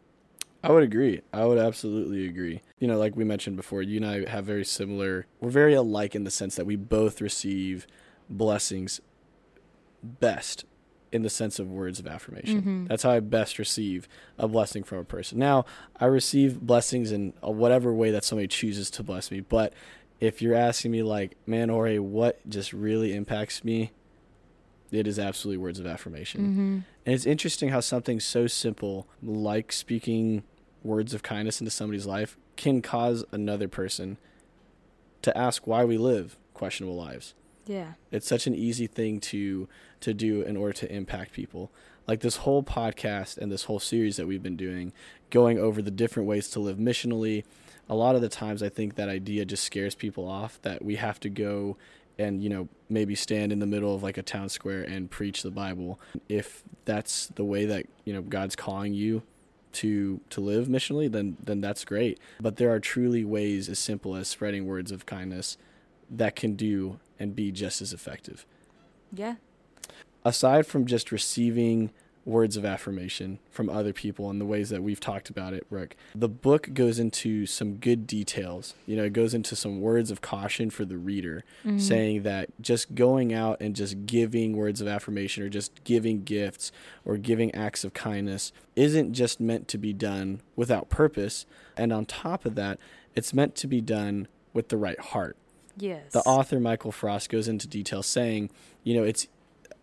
I 0.63 0.73
would 0.73 0.83
agree. 0.83 1.23
I 1.33 1.45
would 1.45 1.59
absolutely 1.59 2.27
agree. 2.27 2.63
You 2.79 2.89
know, 2.89 2.99
like 2.99 3.17
we 3.17 3.25
mentioned 3.25 3.57
before, 3.57 3.83
you 3.83 3.99
and 3.99 4.07
I 4.07 4.29
have 4.29 4.45
very 4.45 4.65
similar, 4.65 5.27
we're 5.41 5.51
very 5.51 5.75
alike 5.75 6.15
in 6.15 6.25
the 6.25 6.31
sense 6.31 6.57
that 6.57 6.67
we 6.67 6.77
both 6.77 7.21
receive 7.21 7.87
blessings 8.29 9.01
best 10.03 10.65
in 11.11 11.23
the 11.23 11.31
sense 11.31 11.59
of 11.59 11.71
words 11.71 11.99
of 11.99 12.07
affirmation. 12.07 12.61
Mm-hmm. 12.61 12.87
That's 12.87 13.03
how 13.03 13.11
I 13.13 13.21
best 13.21 13.59
receive 13.59 14.09
a 14.37 14.47
blessing 14.47 14.83
from 14.85 14.99
a 14.99 15.05
person. 15.05 15.39
Now, 15.39 15.65
I 15.99 16.07
receive 16.07 16.61
blessings 16.61 17.13
in 17.13 17.33
whatever 17.41 17.95
way 17.95 18.11
that 18.11 18.25
somebody 18.25 18.49
chooses 18.49 18.91
to 18.91 19.03
bless 19.03 19.31
me, 19.31 19.41
but 19.41 19.73
if 20.21 20.43
you're 20.43 20.55
asking 20.55 20.91
me 20.91 21.03
like, 21.03 21.37
man, 21.47 21.69
Jorge, 21.69 21.99
what 21.99 22.47
just 22.49 22.73
really 22.73 23.15
impacts 23.15 23.65
me, 23.65 23.93
it 24.91 25.07
is 25.07 25.19
absolutely 25.19 25.59
words 25.59 25.79
of 25.79 25.87
affirmation. 25.87 26.85
And 27.09 27.15
it's 27.15 27.25
interesting 27.25 27.71
how 27.71 27.81
something 27.81 28.21
so 28.21 28.47
simple, 28.47 29.09
like 29.23 29.73
speaking 29.73 30.43
words 30.83 31.15
of 31.15 31.23
kindness 31.23 31.59
into 31.59 31.71
somebody's 31.71 32.05
life, 32.05 32.37
can 32.57 32.83
cause 32.83 33.25
another 33.33 33.67
person 33.67 34.19
to 35.23 35.35
ask 35.35 35.67
why 35.67 35.87
we 35.87 35.97
live 35.97 36.37
questionable 36.53 36.97
lives. 36.97 37.33
Yeah. 37.65 37.95
It's 38.11 38.29
such 38.29 38.47
an 38.47 38.55
easy 38.55 38.87
thing 38.87 39.21
to 39.21 39.71
to 40.01 40.13
do 40.13 40.43
in 40.43 40.59
order 40.59 40.75
to 40.75 40.95
impact 40.95 41.33
people. 41.33 41.73
Like 42.07 42.21
this 42.21 42.37
whole 42.37 42.63
podcast 42.63 43.39
and 43.39 43.51
this 43.51 43.65
whole 43.65 43.81
series 43.81 44.19
that 44.19 44.27
we've 44.27 44.43
been 44.43 44.59
doing, 44.59 44.93
going 45.31 45.59
over 45.59 45.81
the 45.81 45.91
different 45.91 46.29
ways 46.29 46.51
to 46.51 46.61
live 46.61 46.77
missionally. 46.77 47.43
A 47.89 47.95
lot 47.95 48.17
of 48.17 48.21
the 48.21 48.29
times 48.29 48.63
I 48.63 48.69
think 48.69 48.97
that 48.97 49.09
idea 49.09 49.47
just 49.47 49.65
scares 49.65 49.95
people 49.95 50.29
off 50.29 50.61
that 50.61 50.85
we 50.85 50.97
have 50.97 51.19
to 51.21 51.31
go 51.31 51.79
and 52.19 52.43
you 52.43 52.49
know 52.49 52.69
maybe 52.89 53.15
stand 53.15 53.53
in 53.53 53.59
the 53.59 53.67
middle 53.67 53.95
of 53.95 54.03
like 54.03 54.19
a 54.19 54.23
town 54.23 54.49
square 54.49 54.83
and 54.83 55.11
preach 55.11 55.43
the 55.43 55.51
bible. 55.51 56.01
If 56.29 56.63
that's 56.85 57.27
the 57.29 57.45
way 57.45 57.65
that 57.67 57.87
you 58.05 58.13
know 58.13 58.23
god's 58.23 58.57
calling 58.57 58.95
you 58.95 59.23
to 59.73 60.21
to 60.31 60.41
live 60.41 60.67
missionally 60.69 61.11
then 61.11 61.37
then 61.43 61.61
that's 61.61 61.85
great. 61.85 62.19
But 62.41 62.57
there 62.57 62.71
are 62.73 62.81
truly 62.81 63.25
ways 63.25 63.69
as 63.69 63.79
simple 63.79 64.17
as 64.17 64.29
spreading 64.29 64.67
words 64.67 64.91
of 64.91 65.07
kindness 65.07 65.57
that 66.11 66.35
can 66.37 66.55
do 66.57 66.99
and 67.19 67.37
be 67.37 67.53
just 67.53 67.83
as 67.83 67.93
effective. 67.93 68.47
Yeah. 69.13 69.37
aside 70.25 70.67
from 70.67 70.87
just 70.87 71.11
receiving 71.13 71.91
words 72.29 72.57
of 72.59 72.65
affirmation 72.65 73.39
from 73.51 73.71
other 73.71 73.93
people 73.93 74.29
and 74.29 74.41
the 74.41 74.45
ways 74.45 74.69
that 74.69 74.83
we've 74.83 75.01
talked 75.01 75.31
about 75.31 75.55
it, 75.55 75.67
Rick, 75.71 75.97
the 76.15 76.29
book 76.29 76.69
goes 76.75 76.99
into 76.99 77.47
some 77.47 77.77
good 77.77 78.07
details. 78.07 78.75
You 78.87 78.97
know, 78.97 79.05
it 79.05 79.13
goes 79.15 79.33
into 79.35 79.57
some 79.57 79.81
words 79.81 80.11
of 80.11 80.21
caution 80.21 80.69
for 80.71 80.85
the 80.85 80.99
reader, 80.99 81.43
Mm-hmm. 81.65 81.79
saying 81.79 82.23
that 82.25 82.51
just 82.61 82.95
going 82.95 83.33
out 83.33 83.61
and 83.61 83.75
just 83.75 84.07
giving 84.07 84.57
words 84.57 84.81
of 84.81 84.87
affirmation 84.89 85.43
or 85.43 85.49
just 85.49 85.83
giving 85.85 86.23
gifts 86.23 86.71
or 87.05 87.17
giving 87.17 87.55
acts 87.55 87.83
of 87.85 87.95
kindness 87.95 88.53
isn't 88.77 89.15
just 89.15 89.41
meant 89.41 89.67
to 89.69 89.79
be 89.79 89.93
done 89.93 90.41
without 90.55 90.89
purpose. 90.91 91.47
And 91.77 91.93
on 91.93 92.05
top 92.07 92.45
of 92.45 92.55
that, 92.57 92.79
it's 93.17 93.33
meant 93.35 93.55
to 93.57 93.67
be 93.67 93.81
done 93.81 94.29
with 94.53 94.69
the 94.69 94.77
right 94.77 95.01
heart 95.01 95.37
Yes. 95.77 96.13
the 96.13 96.21
author 96.21 96.61
Michael 96.61 96.93
Frost 96.93 97.31
goes 97.31 97.49
into 97.49 97.67
detail 97.69 98.03
saying, 98.03 98.51
you 98.85 98.95
know, 98.95 99.05
it's 99.05 99.27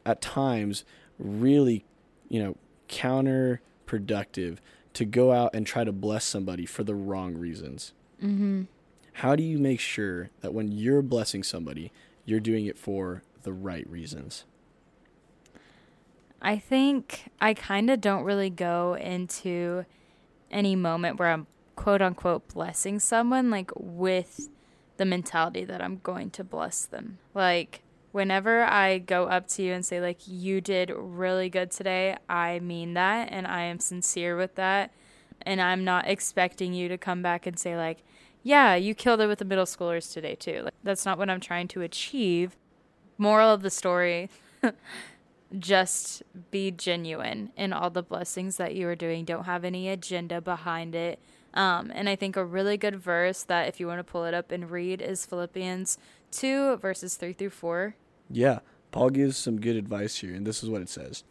at 0.05 0.21
times 0.21 0.83
really, 1.17 1.85
you 2.29 2.41
know, 2.41 2.57
counterproductive 2.89 4.57
to 4.93 5.05
go 5.05 5.31
out 5.31 5.53
and 5.53 5.67
try 5.67 5.83
to 5.83 5.91
bless 5.91 6.25
somebody 6.25 6.65
for 6.65 6.83
the 6.83 6.95
wrong 6.95 7.35
reasons. 7.35 7.93
Mm-hmm. 8.23 8.63
How 9.13 9.35
do 9.35 9.43
you 9.43 9.57
make 9.57 9.79
sure 9.79 10.29
that 10.41 10.53
when 10.53 10.71
you're 10.71 11.01
blessing 11.01 11.43
somebody, 11.43 11.91
you're 12.25 12.39
doing 12.39 12.65
it 12.65 12.77
for 12.77 13.23
the 13.43 13.53
right 13.53 13.89
reasons? 13.89 14.45
I 16.41 16.57
think 16.57 17.31
I 17.39 17.53
kind 17.53 17.89
of 17.89 18.01
don't 18.01 18.23
really 18.23 18.49
go 18.49 18.93
into 18.95 19.85
any 20.51 20.75
moment 20.75 21.17
where 21.17 21.31
I'm 21.31 21.47
quote 21.75 22.01
unquote 22.01 22.47
blessing 22.53 22.99
someone 22.99 23.49
like 23.49 23.71
with 23.75 24.49
the 24.97 25.05
mentality 25.05 25.65
that 25.65 25.81
I'm 25.81 25.99
going 26.03 26.29
to 26.31 26.43
bless 26.43 26.85
them. 26.85 27.19
Like 27.33 27.81
whenever 28.15 28.63
I 28.63 28.99
go 28.99 29.25
up 29.25 29.45
to 29.49 29.61
you 29.61 29.73
and 29.73 29.85
say 29.85 29.99
like 29.99 30.19
you 30.25 30.61
did 30.61 30.89
really 30.95 31.49
good 31.49 31.69
today, 31.69 32.15
I 32.29 32.59
mean 32.59 32.93
that 32.93 33.27
and 33.29 33.45
I 33.45 33.63
am 33.63 33.77
sincere 33.81 34.37
with 34.37 34.55
that 34.55 34.93
and 35.41 35.59
I'm 35.61 35.83
not 35.83 36.07
expecting 36.07 36.73
you 36.73 36.87
to 36.87 36.97
come 36.97 37.21
back 37.21 37.45
and 37.45 37.59
say 37.59 37.75
like 37.75 38.05
yeah, 38.41 38.75
you 38.75 38.95
killed 38.95 39.19
it 39.19 39.27
with 39.27 39.39
the 39.39 39.45
middle 39.45 39.65
schoolers 39.65 40.13
today 40.13 40.35
too. 40.35 40.61
Like 40.63 40.73
that's 40.81 41.05
not 41.05 41.17
what 41.17 41.29
I'm 41.29 41.41
trying 41.41 41.67
to 41.69 41.81
achieve. 41.81 42.55
Moral 43.17 43.51
of 43.51 43.63
the 43.63 43.69
story 43.69 44.29
just 45.59 46.23
be 46.51 46.71
genuine 46.71 47.51
in 47.57 47.73
all 47.73 47.89
the 47.89 48.01
blessings 48.01 48.55
that 48.55 48.75
you 48.75 48.87
are 48.87 48.95
doing. 48.95 49.25
Don't 49.25 49.43
have 49.43 49.65
any 49.65 49.89
agenda 49.89 50.39
behind 50.39 50.95
it. 50.95 51.19
Um, 51.53 51.91
and 51.93 52.07
I 52.07 52.15
think 52.15 52.37
a 52.37 52.45
really 52.45 52.77
good 52.77 52.95
verse 52.95 53.43
that, 53.43 53.67
if 53.67 53.79
you 53.79 53.87
want 53.87 53.99
to 53.99 54.03
pull 54.03 54.25
it 54.25 54.33
up 54.33 54.51
and 54.51 54.69
read, 54.69 55.01
is 55.01 55.25
Philippians 55.25 55.97
2, 56.31 56.77
verses 56.77 57.15
3 57.15 57.31
through 57.31 57.49
4. 57.49 57.95
Yeah, 58.29 58.59
Paul 58.91 59.09
gives 59.09 59.37
some 59.37 59.59
good 59.59 59.75
advice 59.75 60.17
here, 60.17 60.33
and 60.33 60.45
this 60.45 60.63
is 60.63 60.69
what 60.69 60.81
it 60.81 60.89
says. 60.89 61.23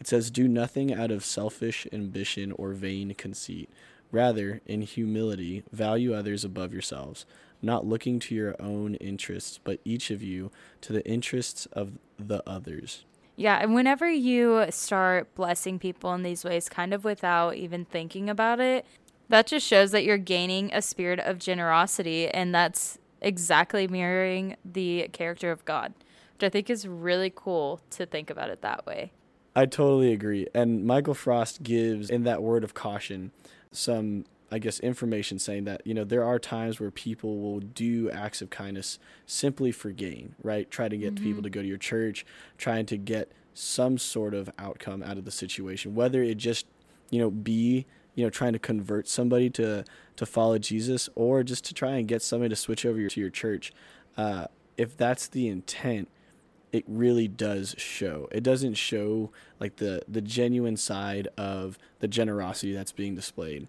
It 0.00 0.06
says, 0.06 0.30
Do 0.30 0.48
nothing 0.48 0.92
out 0.92 1.10
of 1.10 1.24
selfish 1.24 1.86
ambition 1.92 2.52
or 2.52 2.72
vain 2.72 3.14
conceit. 3.14 3.70
Rather, 4.10 4.60
in 4.66 4.82
humility, 4.82 5.62
value 5.72 6.12
others 6.12 6.44
above 6.44 6.72
yourselves, 6.72 7.24
not 7.62 7.86
looking 7.86 8.18
to 8.18 8.34
your 8.34 8.54
own 8.60 8.96
interests, 8.96 9.58
but 9.62 9.80
each 9.84 10.10
of 10.10 10.22
you 10.22 10.50
to 10.82 10.92
the 10.92 11.06
interests 11.06 11.66
of 11.66 11.92
the 12.18 12.42
others. 12.46 13.04
Yeah, 13.36 13.58
and 13.62 13.74
whenever 13.74 14.10
you 14.10 14.66
start 14.70 15.34
blessing 15.34 15.78
people 15.78 16.12
in 16.12 16.22
these 16.22 16.44
ways, 16.44 16.68
kind 16.68 16.92
of 16.92 17.04
without 17.04 17.54
even 17.54 17.84
thinking 17.84 18.28
about 18.28 18.60
it, 18.60 18.84
that 19.28 19.46
just 19.46 19.66
shows 19.66 19.92
that 19.92 20.04
you're 20.04 20.18
gaining 20.18 20.70
a 20.74 20.82
spirit 20.82 21.18
of 21.20 21.38
generosity, 21.38 22.28
and 22.28 22.54
that's 22.54 22.98
exactly 23.22 23.88
mirroring 23.88 24.56
the 24.64 25.08
character 25.12 25.50
of 25.50 25.64
God, 25.64 25.94
which 26.42 26.48
I 26.48 26.50
think 26.50 26.70
is 26.70 26.88
really 26.88 27.32
cool 27.34 27.80
to 27.90 28.04
think 28.04 28.28
about 28.28 28.50
it 28.50 28.62
that 28.62 28.84
way. 28.84 29.12
I 29.54 29.66
totally 29.66 30.12
agree. 30.12 30.48
And 30.52 30.84
Michael 30.84 31.14
Frost 31.14 31.62
gives, 31.62 32.10
in 32.10 32.24
that 32.24 32.42
word 32.42 32.64
of 32.64 32.74
caution, 32.74 33.30
some, 33.70 34.24
I 34.50 34.58
guess, 34.58 34.80
information 34.80 35.38
saying 35.38 35.64
that, 35.64 35.86
you 35.86 35.94
know, 35.94 36.02
there 36.02 36.24
are 36.24 36.40
times 36.40 36.80
where 36.80 36.90
people 36.90 37.38
will 37.38 37.60
do 37.60 38.10
acts 38.10 38.42
of 38.42 38.50
kindness 38.50 38.98
simply 39.24 39.70
for 39.70 39.90
gain, 39.90 40.34
right? 40.42 40.68
Try 40.68 40.88
to 40.88 40.96
get 40.96 41.14
people 41.14 41.44
to 41.44 41.50
go 41.50 41.62
to 41.62 41.68
your 41.68 41.78
church, 41.78 42.26
trying 42.58 42.86
to 42.86 42.96
get 42.96 43.30
some 43.54 43.96
sort 43.96 44.34
of 44.34 44.50
outcome 44.58 45.02
out 45.02 45.18
of 45.18 45.24
the 45.24 45.30
situation, 45.30 45.94
whether 45.94 46.24
it 46.24 46.38
just, 46.38 46.66
you 47.10 47.20
know, 47.20 47.30
be, 47.30 47.86
you 48.16 48.24
know, 48.24 48.30
trying 48.30 48.54
to 48.54 48.58
convert 48.58 49.06
somebody 49.06 49.48
to, 49.50 49.84
to 50.16 50.26
follow 50.26 50.58
Jesus 50.58 51.08
or 51.14 51.44
just 51.44 51.64
to 51.66 51.74
try 51.74 51.92
and 51.92 52.08
get 52.08 52.20
somebody 52.20 52.48
to 52.48 52.56
switch 52.56 52.84
over 52.84 52.98
your, 52.98 53.10
to 53.10 53.20
your 53.20 53.30
church. 53.30 53.72
Uh, 54.16 54.46
if 54.76 54.96
that's 54.96 55.28
the 55.28 55.46
intent, 55.46 56.08
it 56.72 56.84
really 56.88 57.28
does 57.28 57.74
show. 57.78 58.28
It 58.32 58.42
doesn't 58.42 58.74
show 58.74 59.30
like 59.60 59.76
the 59.76 60.02
the 60.08 60.22
genuine 60.22 60.76
side 60.76 61.28
of 61.36 61.78
the 62.00 62.08
generosity 62.08 62.72
that's 62.72 62.92
being 62.92 63.14
displayed. 63.14 63.68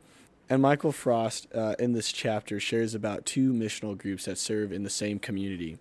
And 0.50 0.62
Michael 0.62 0.92
Frost 0.92 1.48
uh, 1.54 1.76
in 1.80 1.94
this 1.94 2.12
chapter 2.12 2.60
shares 2.60 2.96
about 2.96 3.26
two 3.26 3.54
missional 3.54 3.98
groups 3.98 4.26
that 4.26 4.38
serve 4.38 4.72
in 4.72 4.84
the 4.84 4.90
same 4.90 5.20
community. 5.20 5.78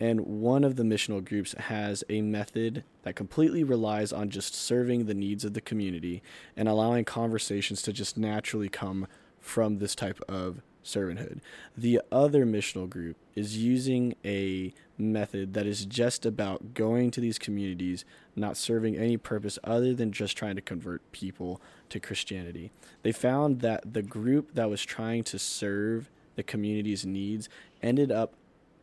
And 0.00 0.20
one 0.20 0.64
of 0.64 0.76
the 0.76 0.82
missional 0.82 1.24
groups 1.24 1.52
has 1.52 2.02
a 2.08 2.22
method 2.22 2.82
that 3.04 3.14
completely 3.14 3.62
relies 3.62 4.12
on 4.12 4.30
just 4.30 4.54
serving 4.54 5.06
the 5.06 5.14
needs 5.14 5.44
of 5.44 5.54
the 5.54 5.60
community 5.60 6.22
and 6.56 6.68
allowing 6.68 7.04
conversations 7.04 7.82
to 7.82 7.92
just 7.92 8.16
naturally 8.16 8.68
come 8.68 9.06
from 9.38 9.78
this 9.78 9.94
type 9.94 10.20
of 10.28 10.60
servanthood. 10.84 11.40
The 11.76 12.00
other 12.10 12.44
missional 12.44 12.88
group 12.88 13.16
is 13.34 13.56
using 13.58 14.14
a 14.24 14.74
method 15.02 15.54
that 15.54 15.66
is 15.66 15.84
just 15.84 16.24
about 16.24 16.74
going 16.74 17.10
to 17.10 17.20
these 17.20 17.38
communities, 17.38 18.04
not 18.36 18.56
serving 18.56 18.96
any 18.96 19.16
purpose 19.16 19.58
other 19.64 19.94
than 19.94 20.12
just 20.12 20.36
trying 20.36 20.56
to 20.56 20.62
convert 20.62 21.10
people 21.12 21.60
to 21.88 22.00
Christianity. 22.00 22.70
They 23.02 23.12
found 23.12 23.60
that 23.60 23.92
the 23.92 24.02
group 24.02 24.54
that 24.54 24.70
was 24.70 24.82
trying 24.82 25.24
to 25.24 25.38
serve 25.38 26.10
the 26.36 26.42
community's 26.42 27.04
needs 27.04 27.48
ended 27.82 28.10
up 28.10 28.34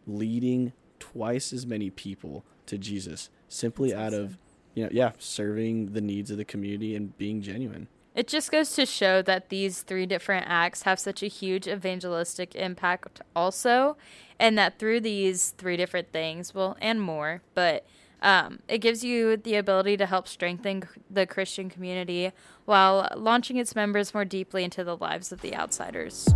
leading 0.06 0.74
twice 1.00 1.54
as 1.54 1.66
many 1.66 1.90
people 1.90 2.44
to 2.66 2.78
Jesus 2.78 3.30
simply 3.48 3.92
That's 3.92 4.14
out 4.14 4.14
of 4.14 4.38
you 4.76 4.84
know 4.84 4.90
yeah 4.92 5.12
serving 5.18 5.94
the 5.94 6.02
needs 6.02 6.30
of 6.30 6.38
the 6.38 6.46
community 6.46 6.96
and 6.96 7.18
being 7.18 7.42
genuine 7.42 7.88
It 8.16 8.28
just 8.28 8.52
goes 8.52 8.74
to 8.74 8.86
show 8.86 9.22
that 9.22 9.50
these 9.50 9.84
three 9.84 10.06
different 10.06 10.48
acts 10.50 10.82
have 10.82 11.00
such 11.00 11.22
a 11.22 11.28
huge 11.28 11.68
evangelistic 11.68 12.56
impact, 12.56 13.22
also, 13.36 13.98
and 14.40 14.58
that 14.58 14.80
through 14.80 15.02
these 15.02 15.52
three 15.58 15.78
different 15.78 16.12
things, 16.12 16.54
well, 16.54 16.76
and 16.82 17.02
more, 17.02 17.42
but 17.54 17.86
um, 18.22 18.60
it 18.68 18.80
gives 18.80 19.04
you 19.04 19.38
the 19.38 19.56
ability 19.56 19.96
to 19.98 20.06
help 20.06 20.28
strengthen 20.28 20.84
the 21.10 21.26
Christian 21.26 21.70
community 21.70 22.32
while 22.66 23.08
launching 23.16 23.58
its 23.58 23.76
members 23.76 24.14
more 24.14 24.26
deeply 24.26 24.64
into 24.64 24.84
the 24.84 24.98
lives 24.98 25.32
of 25.32 25.42
the 25.42 25.56
outsiders. 25.56 26.28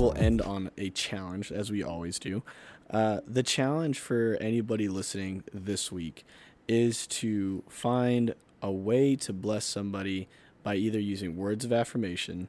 we'll 0.00 0.16
end 0.16 0.40
on 0.40 0.70
a 0.78 0.88
challenge 0.90 1.52
as 1.52 1.70
we 1.70 1.82
always 1.82 2.18
do 2.18 2.42
uh, 2.90 3.20
the 3.26 3.42
challenge 3.42 3.98
for 3.98 4.38
anybody 4.40 4.88
listening 4.88 5.44
this 5.52 5.92
week 5.92 6.24
is 6.70 7.04
to 7.08 7.64
find 7.68 8.32
a 8.62 8.70
way 8.70 9.16
to 9.16 9.32
bless 9.32 9.64
somebody 9.64 10.28
by 10.62 10.76
either 10.76 11.00
using 11.00 11.36
words 11.36 11.64
of 11.64 11.72
affirmation 11.72 12.46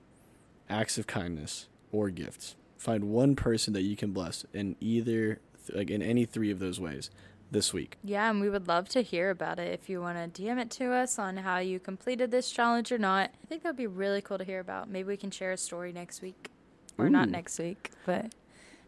acts 0.70 1.00
of 1.00 1.08
kindness 1.08 1.68
or 1.92 2.12
gifts 2.12 2.56
find 2.78 3.06
one 3.06 3.36
person 3.36 3.74
that 3.74 3.82
you 3.82 3.96
can 3.96 4.12
bless 4.12 4.46
in 4.54 4.76
either 4.80 5.40
like 5.74 5.90
in 5.90 6.04
any 6.04 6.24
three 6.24 6.52
of 6.52 6.60
those 6.60 6.80
ways 6.80 7.10
this 7.50 7.74
week 7.74 7.98
Yeah, 8.04 8.30
and 8.30 8.40
we 8.40 8.50
would 8.50 8.68
love 8.68 8.88
to 8.90 9.02
hear 9.02 9.32
about 9.32 9.58
it 9.58 9.74
if 9.74 9.90
you 9.90 10.00
want 10.02 10.36
to 10.36 10.42
DM 10.42 10.62
it 10.62 10.70
to 10.72 10.94
us 10.94 11.18
on 11.18 11.38
how 11.38 11.58
you 11.58 11.80
completed 11.80 12.30
this 12.30 12.52
challenge 12.52 12.92
or 12.92 12.98
not. 13.00 13.32
I 13.44 13.48
think 13.48 13.64
that 13.64 13.70
would 13.70 13.76
be 13.76 13.88
really 13.88 14.22
cool 14.22 14.38
to 14.38 14.44
hear 14.46 14.60
about. 14.62 14.88
Maybe 14.88 15.08
we 15.08 15.18
can 15.18 15.32
share 15.32 15.52
a 15.52 15.58
story 15.58 15.92
next 15.92 16.22
week. 16.22 16.50
Or 16.98 17.10
not 17.10 17.28
next 17.28 17.60
week, 17.60 17.92
but 18.06 18.34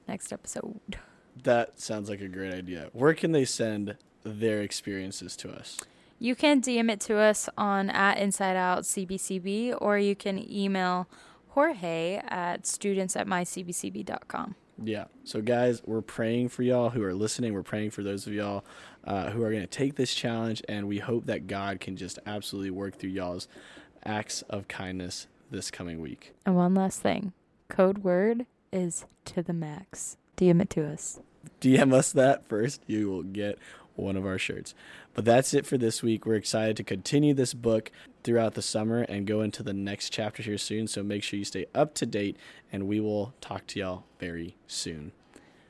next 0.07 0.31
episode. 0.31 0.79
that 1.43 1.79
sounds 1.79 2.09
like 2.09 2.21
a 2.21 2.27
great 2.27 2.53
idea 2.53 2.89
where 2.93 3.13
can 3.13 3.31
they 3.33 3.43
send 3.43 3.97
their 4.23 4.61
experiences 4.61 5.35
to 5.37 5.51
us 5.51 5.81
You 6.19 6.35
can 6.35 6.61
DM 6.61 6.89
it 6.89 6.99
to 7.01 7.17
us 7.17 7.49
on 7.57 7.89
at 7.89 8.17
Inside 8.17 8.55
Out 8.55 8.83
CBCB, 8.83 9.75
or 9.79 9.97
you 9.97 10.15
can 10.15 10.49
email 10.49 11.07
Jorge 11.49 12.21
at 12.27 12.65
students 12.65 13.15
at 13.15 13.27
mycbcb.com. 13.27 14.55
Yeah. 14.81 15.05
So, 15.23 15.41
guys, 15.41 15.81
we're 15.85 16.01
praying 16.01 16.49
for 16.49 16.63
y'all 16.63 16.89
who 16.89 17.03
are 17.03 17.13
listening. 17.13 17.53
We're 17.53 17.63
praying 17.63 17.91
for 17.91 18.01
those 18.03 18.25
of 18.25 18.33
y'all 18.33 18.63
uh, 19.03 19.29
who 19.29 19.43
are 19.43 19.49
going 19.49 19.61
to 19.61 19.67
take 19.67 19.95
this 19.95 20.13
challenge, 20.13 20.63
and 20.67 20.87
we 20.87 20.99
hope 20.99 21.25
that 21.25 21.47
God 21.47 21.79
can 21.79 21.95
just 21.95 22.19
absolutely 22.25 22.71
work 22.71 22.95
through 22.95 23.11
y'all's 23.11 23.47
acts 24.05 24.41
of 24.43 24.67
kindness 24.67 25.27
this 25.51 25.69
coming 25.69 25.99
week. 25.99 26.33
And 26.45 26.55
one 26.55 26.73
last 26.73 27.01
thing 27.01 27.33
code 27.69 27.99
word 27.99 28.45
is 28.71 29.05
to 29.25 29.43
the 29.43 29.53
max. 29.53 30.17
DM 30.37 30.61
it 30.61 30.69
to 30.71 30.85
us. 30.85 31.19
DM 31.61 31.93
us 31.93 32.11
that 32.13 32.45
first. 32.47 32.81
You 32.87 33.09
will 33.09 33.23
get 33.23 33.59
one 33.95 34.15
of 34.15 34.25
our 34.25 34.37
shirts. 34.37 34.73
But 35.13 35.25
that's 35.25 35.53
it 35.53 35.65
for 35.65 35.77
this 35.77 36.01
week. 36.01 36.25
We're 36.25 36.35
excited 36.35 36.77
to 36.77 36.83
continue 36.83 37.33
this 37.33 37.53
book 37.53 37.91
throughout 38.23 38.53
the 38.55 38.61
summer 38.61 39.01
and 39.01 39.27
go 39.27 39.41
into 39.41 39.63
the 39.63 39.73
next 39.73 40.09
chapter 40.11 40.41
here 40.43 40.57
soon. 40.57 40.87
So 40.87 41.03
make 41.03 41.23
sure 41.23 41.37
you 41.37 41.45
stay 41.45 41.65
up 41.75 41.93
to 41.95 42.05
date, 42.05 42.37
and 42.71 42.87
we 42.87 42.99
will 42.99 43.33
talk 43.41 43.67
to 43.67 43.79
y'all 43.79 44.03
very 44.19 44.55
soon. 44.67 45.11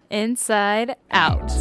Inside 0.10 0.96
out. 1.12 1.51